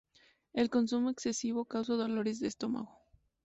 El 0.53 0.71
consumo 0.71 1.11
excesivo 1.11 1.65
causa 1.65 1.93
dolores 1.93 2.39
de 2.39 2.47
estómago. 2.47 2.97